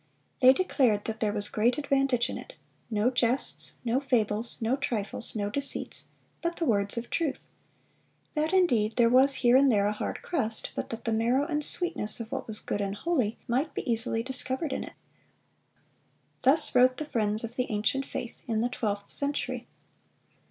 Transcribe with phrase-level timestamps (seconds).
[0.39, 2.53] They declared "that there was great advantage in it;
[2.89, 6.05] no jests, no fables, no trifles, no deceits,
[6.41, 7.47] but the words of truth;
[8.33, 11.63] that indeed there was here and there a hard crust, but that the marrow and
[11.63, 14.93] sweetness of what was good and holy might be easily discovered in it."(352)
[16.41, 19.67] Thus wrote the friends of the ancient faith, in the twelfth century.